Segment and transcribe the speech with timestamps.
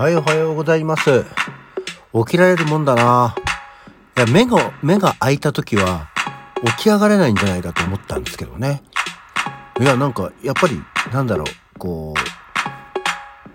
[0.00, 1.26] はい、おはようございます。
[2.14, 3.34] 起きられるもんだな。
[4.16, 6.08] いや、目が、目が開いた時は、
[6.78, 8.82] 起き上がれないんじゃないかと思ったんですけどね。
[9.78, 10.82] いや、なんか、やっぱり、
[11.12, 12.20] なんだろう、こう、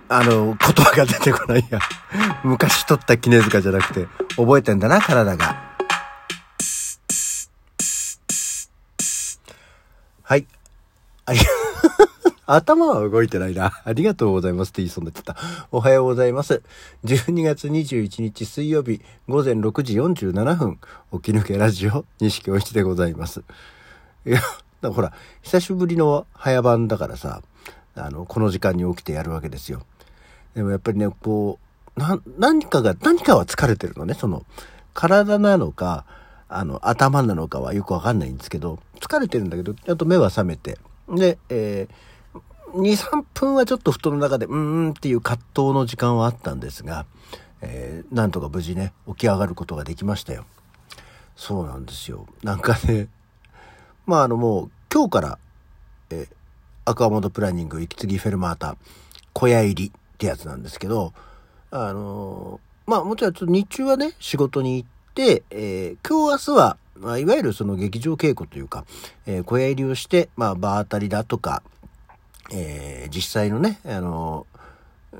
[0.08, 1.80] あの、言葉が出てこないや。
[2.46, 5.56] 昔取った絹塚じゃなくて、覚えてんだな、体が。
[10.22, 10.46] はい。
[11.26, 11.65] ありがとう
[12.48, 13.72] 頭は動いてないな。
[13.84, 15.36] ありがとうございますって言いそうになっちゃった。
[15.72, 16.62] おはようございます。
[17.04, 20.80] 12月21日水曜日午前6時47分、
[21.14, 23.44] 起き抜けラジオ、西京一でございます。
[24.26, 24.42] いや、
[24.82, 27.42] だほら、久しぶりの早番だからさ、
[27.96, 29.82] あの、この時間に起きてやるわけですよ。
[30.54, 31.60] でもやっぱりね、こ
[31.96, 34.44] う、な、何かが、何かは疲れてるのね、その、
[34.94, 36.06] 体なのか、
[36.48, 40.78] あの、頭なのかはよくわかんないんですけど、疲れてるんだけど、ちゃんと目は覚めて、
[41.10, 41.94] で、えー、
[42.76, 47.06] 2、3分はちょっと布団の中で、うーんっていう葛藤の時間はあったんですが、
[47.62, 50.46] えー、なんとか無事ね、起き上がることができましたよ。
[51.36, 52.28] そうなんですよ。
[52.44, 53.08] なんかね、
[54.06, 55.40] まああのもう今日から、
[56.10, 56.28] えー、
[56.86, 58.78] アクアモードプランニング息継ぎフェルマータ
[59.34, 61.14] 小屋入りってやつなんですけど、
[61.72, 68.86] あのー、まあもちろんちょっと日中はね、仕事に行って、えー、今日明日は、まあ、いわゆるその劇場稽古というか、
[69.26, 71.64] えー、小屋入りをして、まあ場当たりだとか、
[72.52, 74.46] えー、実際のね、あの、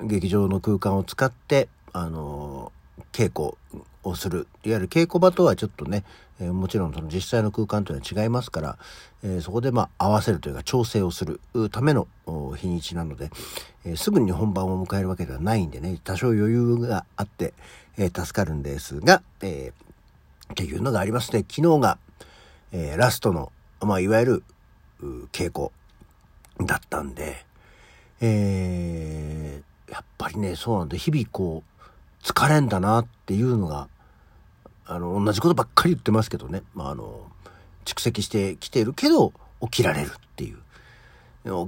[0.04, 2.72] 劇場の空間を使って、あの、
[3.12, 3.58] 稽古
[4.04, 4.48] をする。
[4.64, 6.04] いわゆる稽古場とはちょっとね、
[6.40, 8.78] えー、もちろんその実際の空間というのは違いますから、
[9.24, 11.40] えー、そこでまあ合わせるというか調整をする
[11.72, 12.08] ための
[12.58, 13.32] 日にちなので、
[13.86, 17.54] えー、すぐに本番を迎えるわけではないんでね、多少余裕があって、
[17.98, 19.72] え、助かるんですが、え、
[20.52, 21.46] っていうのがありますね。
[21.50, 21.98] 昨日が、
[22.72, 24.44] え、ラストの、まあいわゆる
[25.32, 25.72] 稽古
[26.62, 27.46] だったんで、
[28.22, 33.88] えー、やっぱりね、そうなんで、日々こう、疲れんだなっていうのが、
[34.86, 36.64] あの、同じことばっかり言ってますけどね。
[36.74, 37.22] まあ、あの、
[37.86, 40.58] 蓄積してきてるけど、起きられるっていう。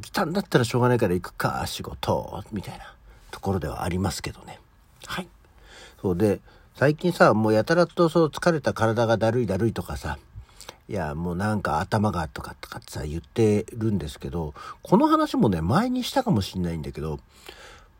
[0.02, 2.94] 起きたんだったらしょうがないから行くか、仕事、みたいな
[3.32, 4.60] ところではありますけどね。
[5.06, 5.28] はい。
[6.02, 6.42] そうで、
[6.76, 10.18] 最近さ、もうやたらとそう疲れた体がだるいだるいとかさ、
[10.90, 14.54] いや、もうなんか頭がとかとかってさ、言ってるんですけど、
[14.84, 17.20] この話もね、前にしたかもしんないんだけど、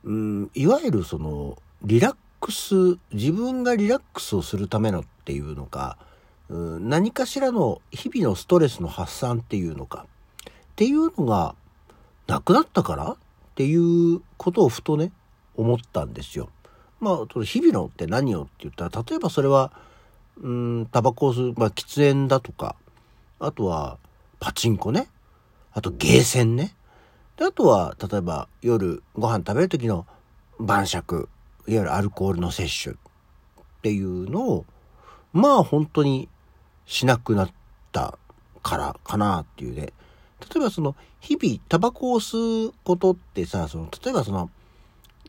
[0.06, 5.98] うん、いわゆるその、リラックス、自分がリラックスをするためのっていうのか、
[6.50, 10.06] うん、何かしらの日々のストレスの発散っていうのか、
[10.48, 11.56] っていうのが、
[12.28, 13.18] なくなったからっ
[13.56, 15.12] ていうことをふとね、
[15.58, 16.50] 思ったんですよ。
[17.00, 19.72] まあ、日々のって何をって言ったら、例えばそれは、
[20.42, 22.76] うん、タバコを吸う、まあ、喫煙だとか、
[23.40, 23.98] あとは、
[24.40, 25.08] パチンコね。
[25.74, 26.76] あと、ゲーセンね。
[27.38, 30.06] で、あとは、例えば、夜、ご飯食べる時の
[30.60, 31.30] 晩酌、
[31.68, 34.66] いわゆるアルコールの摂取っていうのを、
[35.34, 36.30] まあ、本当に
[36.86, 37.52] しなくなっ
[37.92, 38.18] た
[38.64, 39.82] からかなっていうね。
[39.82, 39.94] 例
[40.58, 44.50] えばその、日々、タバコを吸うことってさ、その、例えばその、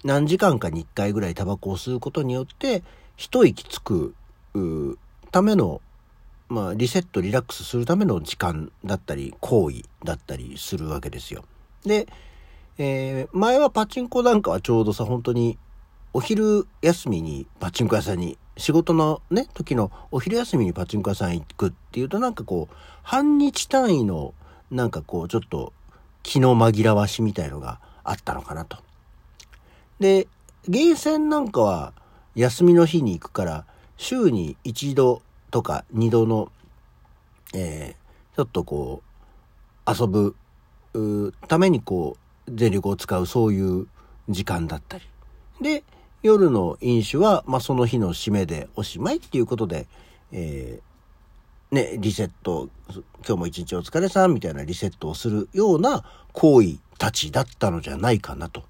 [0.05, 2.83] 何時間かに一回ぐらいタバコを吸うことによって、
[3.17, 4.15] 一息つく、
[5.31, 5.81] ための、
[6.49, 11.45] まあ、リセット、リラックスするための時間だったり、行為だったりするわけですよ。
[11.85, 12.07] で、
[12.79, 15.59] えー、前はパチンコなんかはちょうどさ、本当に、
[16.15, 24.35] お昼休みにパチンコ屋さんに、仕事のね、時のお昼休みにパチンコ屋さん行くっていうとなんかこう、半日単位の、
[24.71, 25.73] なんかこう、ちょっと、
[26.23, 28.79] 気の紛らわしみたいのがあったのかなと。
[30.01, 30.29] で、
[30.69, 31.93] ゲーセンなんかは
[32.35, 33.65] 休みの日に行くから、
[33.99, 35.21] 週に一度
[35.51, 36.51] とか二度の、
[37.55, 39.03] えー、ちょっとこ
[39.87, 40.35] う、遊ぶ
[41.49, 42.17] ためにこ
[42.47, 43.87] う、全力を使うそういう
[44.29, 45.05] 時間だったり。
[45.61, 45.85] で、
[46.23, 49.87] 夜の飲酒は、まあ、その日の締めでおしまいっていうことで、
[50.33, 52.69] えー、ね、リセット、
[53.27, 58.65] 今日も一日お疲れさんみたいなリセットをするような行為たちだったのじゃないかなと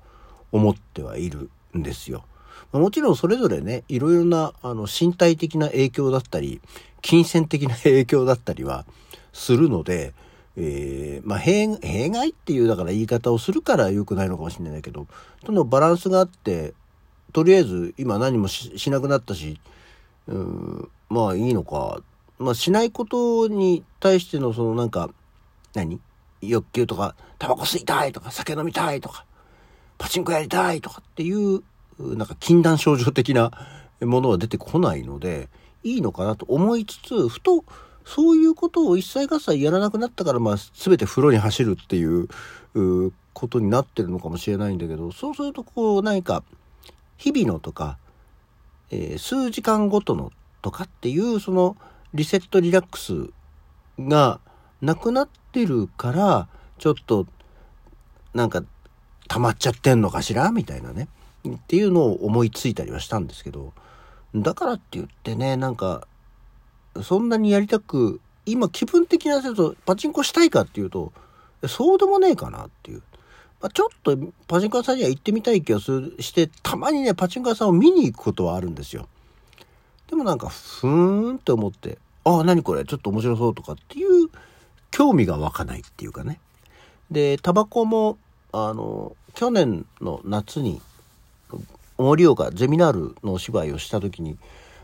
[0.53, 2.25] 思ってはいるんですよ。
[2.73, 6.61] もちろんそれぞれね、いろいろなあの身体的な影響だったり、
[7.01, 8.85] 金銭的な影響だったりは
[9.33, 10.15] するので、
[10.57, 11.69] えー、まあ弊、
[12.11, 15.07] 害っていうだから言い方をするから良くないのかもしれないけど、
[15.47, 16.75] そのバランスがあって、
[17.33, 19.61] とりあえず今何もしなくなったし、
[20.27, 22.01] うん、まあいいのか。
[22.39, 25.11] まあしないことに対してのそのなんか、
[25.75, 26.01] 何？
[26.41, 29.25] 欲求とか、タバコ吸いたいとか、酒飲みたいとか、
[29.99, 31.63] パチンコやりたいとかっていう、
[31.99, 33.51] なんか禁断症状的な
[34.01, 35.49] ものは出てこないので、
[35.83, 37.65] いいのかなと思いつつ、ふと、
[38.05, 42.29] そういうことを一切合切やらなくなったから、まあ、全て風呂に走るっていう、
[43.33, 46.43] ことになってるのかもしれないんだけど、そうすると、こう、何か、
[47.17, 47.99] 日々のとか、
[48.91, 51.77] えー、数時間ごとのとかっていうその
[52.15, 53.31] リセットリラックス
[53.99, 54.41] が
[54.81, 56.49] なくなってるから
[56.79, 57.27] ちょっと
[58.35, 58.63] なんか
[59.29, 60.51] 溜まっちゃってんのかしら？
[60.53, 61.09] みたいなね。
[61.57, 63.73] っていうのを思いついたりはしたんですけど
[64.35, 66.07] だからって言ってねなんか
[67.03, 71.13] そんなにやりたく今気分的なせとパチンコしたいかっていうと
[71.67, 73.03] そうでもねえかなっていう。
[73.61, 74.17] まあ、ちょっと
[74.47, 79.09] パチンコ屋さんには行ってみたい気がするして、たまにね、パチンコ屋さんを見に行くことはあるんですよ。
[80.09, 84.29] でもなんか、ふーんって思って、ああ、何これ、ちょっと面白そうとかっていう
[84.91, 86.39] 興味が湧かないっていうかね。
[87.11, 88.17] で、タバコも、
[88.53, 90.81] あの、去年の夏に、
[91.99, 94.39] 盛岡ゼミナールのお芝居をした時に、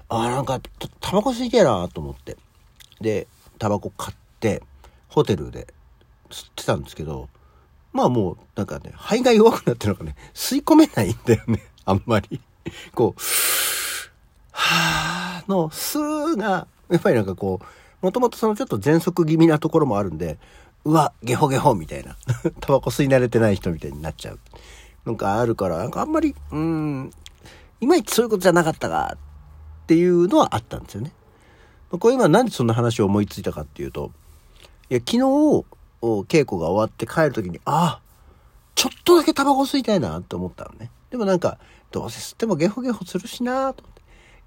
[0.09, 0.61] ああ、なんか、
[1.01, 2.37] タバコ吸いてえなと思って。
[3.01, 3.27] で、
[3.59, 4.63] タバコ買って、
[5.09, 5.69] ホテルで
[6.31, 7.29] 吸ってたんですけど、
[7.93, 12.41] まあもう、なんかね、肺が弱くなってるのかね、吸い込めないんだよね、 あんまり。
[12.95, 13.21] こう、
[14.51, 20.39] はぁの、スーが、やっぱりなんかこう、もともとそのちょっと喘息気味なところもあるんで、
[20.85, 22.17] うわ、ゲホゲホみたいな。
[22.61, 24.39] タバコ吸い慣れてない人みたいになっちゃう。
[25.05, 27.11] なんかあるから、なんかあんまり、うん、
[27.81, 31.13] いまいちそういうことじゃなかったかっていうのはあったんですよね。
[31.91, 34.11] これ今なんでそんな話を思いついたかっていうと、
[34.91, 35.19] いや、昨日、
[36.03, 38.01] 稽古が終わって帰る時に、ああ、
[38.75, 40.91] ちょっとだけタバコ吸いたいなって思ったのね。
[41.11, 41.59] でもなんか、
[41.91, 43.85] どうせ吸ってもゲホゲホするしなと。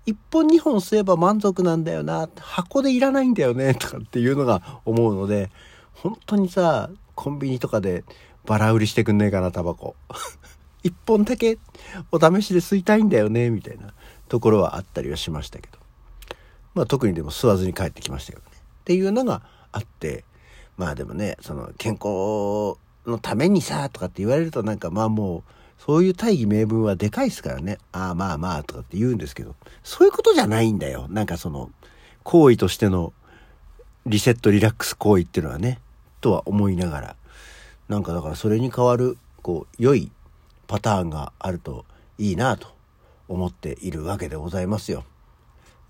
[0.06, 5.50] 一本二本吸えば満足なんだよな箱でいらないんだよねとかっていうのが思うので、
[5.94, 8.04] 本当にさ、コンビニとかで
[8.48, 9.96] バラ売りしてくんねえかな、タバコ。
[10.82, 11.60] 一本だけ
[12.12, 13.94] お試しで吸いたいんだよね、みたいな
[14.30, 15.78] ところはあったりはしましたけど。
[16.74, 18.52] まあ特にでも吸わずに帰ってきましたけどね。
[18.56, 19.42] っていうのが
[19.74, 20.24] あって、
[20.78, 25.44] まあでもね、その健康のためにさ、とかって言われるとなんかまあもう、
[25.78, 27.80] そういう大義名分はでかいですからね。
[27.92, 31.08] ああまあまあとかって言うんですけど、そういうことじゃないんだよ。
[31.10, 31.70] なんかその、
[32.24, 33.12] 行為としての
[34.06, 35.82] リセットリラックス行為っていうのはね、
[36.22, 37.16] とは思いながら、
[37.88, 40.12] なんかだからそれに代わる、こう、良い
[40.68, 41.86] パターンがあると
[42.18, 42.68] いいなと
[43.28, 45.06] 思っているわけでございますよ。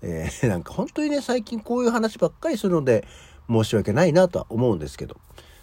[0.02, 3.06] えー、 なんか本当にね、最近こういう話ばっかりするので、
[3.48, 5.16] 申し訳ないなとは思うんですけど。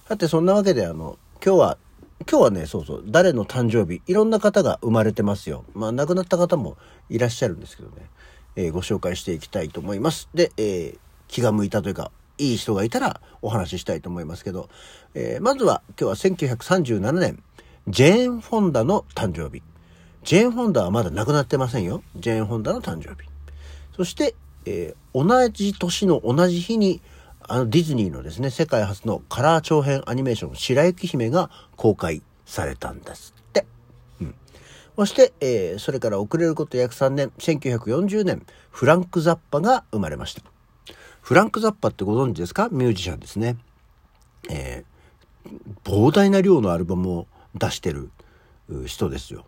[0.10, 1.78] だってそんなわけであの、今日は、
[2.30, 5.64] 今日はね、そうそう、誰の誕生日、いろんな方が生まれてますよ。
[5.74, 6.78] まあ亡くなった方も
[7.10, 8.10] いらっしゃるんですけどね、
[8.56, 10.30] えー、ご紹介していきたいと思います。
[10.34, 10.98] で、えー、
[11.28, 14.70] 気が向いたというか、いい人がいたらお話ししたいと思いますけど、
[15.14, 17.44] えー、まずは今日は1937年、
[17.88, 19.64] ジェーン・フォンダの誕生日。
[20.24, 22.02] ジェーン・フォンダはまだ亡くなってませんよ。
[22.16, 23.30] ジェーン・フォンダの誕生日。
[23.96, 24.36] そして、
[24.66, 27.02] えー、同じ年の同じ日に
[27.48, 33.66] あのディズニーのですね、世界初のカラー長編アニメーション、白雪姫が公開されたんですって。
[34.20, 34.36] うん。
[34.96, 40.42] そして、えー、それから遅れること約3年、1940年、フランク・ザッパが生まれました。
[41.25, 42.69] フランク・ザッパってご存知ですか？
[42.72, 43.57] ミュージシャンですね。
[44.48, 48.12] えー、膨大な量のアルバムを出してる
[48.86, 49.45] 人ですよ。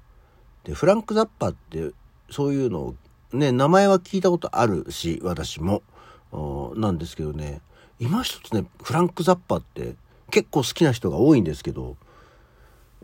[0.63, 1.91] で、フランク・ザッパって
[2.31, 2.95] そういうのを
[3.31, 5.83] ね、名前は聞いたことあるし、私も。
[6.75, 7.61] なんですけどね、
[7.99, 9.95] 今一つねフランク・ザッパって
[10.29, 11.95] 結構好きな人が多いんですけど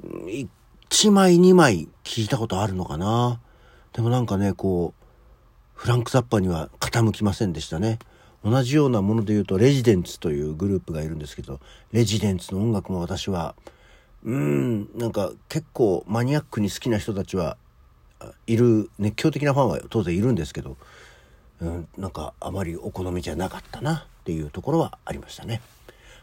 [0.04, 3.40] 1枚2枚聞いたことあるのかな
[3.94, 5.06] でもなんかねこう
[5.74, 7.98] フランク・ザッパには傾きませんでしたね
[8.44, 11.60] 同じようなもので言うとレジデンツというグループがいるんですけど
[11.92, 13.56] レジデンツの音楽も私は
[14.24, 17.58] うんなんか結構マニアックに好きな人たちは
[18.48, 20.78] いる熱狂的なファンは当然いるんですけど、
[21.62, 25.62] うん、なんかあまりお好みじゃなかったなっていうところはありましたね。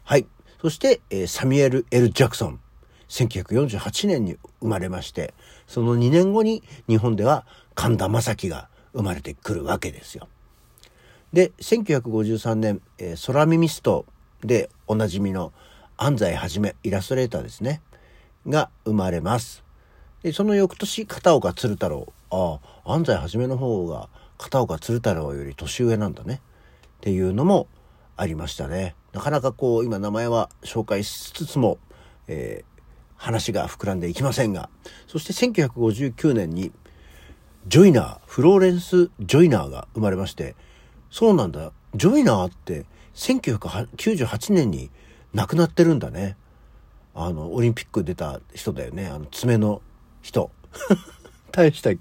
[0.05, 0.27] はい。
[0.61, 2.61] そして、えー、サミュエル・エル・ジャクソン。
[3.09, 5.35] 1948年に生まれまして、
[5.67, 10.29] その2年後に日本では神田正輝が生まれてくるわけですよ。
[11.33, 14.05] で、1953年、えー、空耳スト
[14.43, 15.53] でおなじみの
[15.97, 17.83] 安西はじめ、イラストレーターですね、
[18.49, 19.63] が生まれます。
[20.23, 22.13] で、その翌年、片岡鶴太郎。
[22.31, 24.09] ああ、安西はじめの方が
[24.39, 26.41] 片岡鶴太郎より年上なんだね。
[26.99, 27.69] っていうのも
[28.17, 28.95] ありましたね。
[29.13, 31.79] なかなかこう、今名前は紹介しつつも、
[32.27, 32.83] えー、
[33.17, 34.69] 話が膨らんでいきませんが、
[35.07, 36.73] そして1959年に、
[37.67, 40.57] ジョイナー、フローレンス・ジョイナーが生まれまして、
[41.11, 44.90] そうなんだ、ジョイナーって1998年に
[45.35, 46.37] 亡くなってるんだね。
[47.14, 49.07] あの、オリンピック出た人だよね。
[49.07, 49.83] あの、爪の
[50.23, 50.50] 人。
[51.52, 51.97] 大した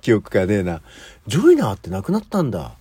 [0.00, 0.80] 記憶がねえな。
[1.26, 2.74] ジョイナーって亡くなったんだ。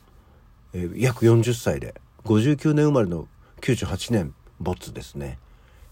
[0.73, 1.95] えー、約40歳で。
[2.23, 3.27] 59年生まれの
[3.59, 5.37] 98年没ですね。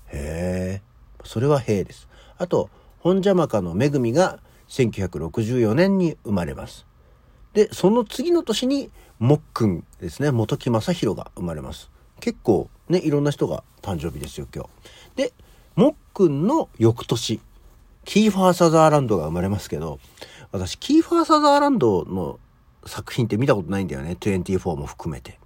[0.08, 0.82] へえ。
[1.26, 2.08] それはへえです。
[2.38, 2.70] あと、
[3.00, 6.86] 本邪魔かのめぐみが1964年に生まれます。
[7.54, 8.90] で、その次の年に、
[9.22, 11.92] もっくんですね、本木正宏が生まれます。
[12.20, 14.70] 結構ね、いろんな人が誕生日ですよ、今日。
[15.16, 15.34] で、
[15.76, 17.40] もっくんの翌年、
[18.04, 20.00] キーファー・サザーランドが生まれますけど、
[20.52, 22.40] 私、キーファー・サザーランドの
[22.88, 24.18] 作品って見たことないんだよね。
[24.20, 25.38] 24も含めて。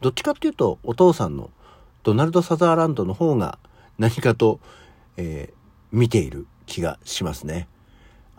[0.00, 1.50] どっちかっていうと、お父さんの
[2.04, 3.58] ドナルド・サザーランドの方が
[3.98, 4.58] 何かと、
[5.18, 5.54] えー、
[5.92, 7.68] 見ている気がしますね。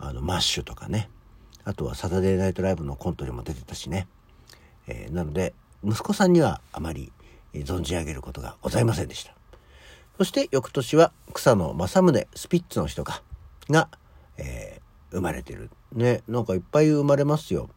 [0.00, 1.10] あの、マッシュとかね。
[1.64, 4.08] あとはサタデーナイトライブのコントにも出てたしね。
[4.86, 7.12] えー、なので、息子さんにはあまり
[7.52, 9.34] 存じ上げることがございませんでした。
[10.16, 13.22] そして翌年は草野正宗スピッツの人が、
[13.68, 13.88] が、
[14.36, 15.70] えー、生まれてる。
[15.92, 17.68] ね、なんかいっぱい生まれますよ。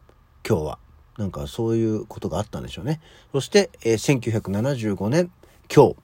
[0.47, 0.79] 今日は。
[1.17, 3.01] なんかそういうことがあったんでしょうね。
[3.31, 5.31] そして、えー、1975年、
[5.73, 5.95] 今日、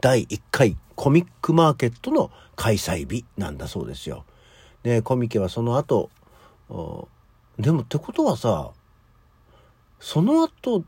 [0.00, 4.24] 第1回コミックマーケットの開催日なんだそうですよ。
[4.82, 6.10] で、コミケはその後、
[7.58, 8.70] でもってことはさ、
[10.00, 10.84] その後、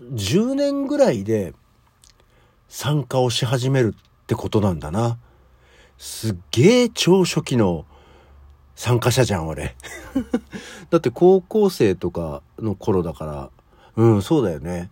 [0.00, 1.54] 10年ぐらいで
[2.68, 5.18] 参加をし始めるってことなんだな。
[5.96, 7.86] すっげえ超初期の
[8.74, 9.76] 参加者じゃん、俺。
[10.90, 13.50] だって高校生とかの頃だから、
[13.96, 14.90] うん、そうだよね。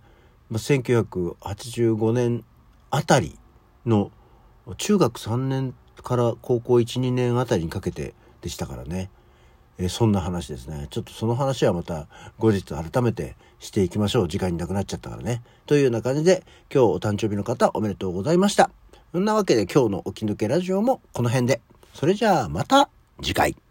[0.52, 2.44] 1985年
[2.90, 3.36] あたり
[3.84, 4.12] の
[4.78, 9.10] 中学3年から高校1、2年あたりにかけてでしたからね。
[9.78, 10.86] えそんな話ですね。
[10.90, 12.06] ちょっとその話はまた
[12.38, 14.28] 後日改めてしていきましょう。
[14.28, 15.42] 時間になくなっちゃったからね。
[15.66, 18.70] というような感じで今日お誕生日の方おめでとうございました。
[19.12, 21.60] そんなわけで今日の起き抜けラジオもこの辺で。
[21.92, 22.88] それじゃあまた
[23.22, 23.63] 次回。